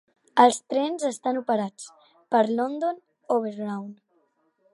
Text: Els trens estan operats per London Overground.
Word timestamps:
Els 0.43 0.55
trens 0.73 1.05
estan 1.09 1.37
operats 1.43 1.87
per 2.35 2.41
London 2.61 2.99
Overground. 3.37 3.95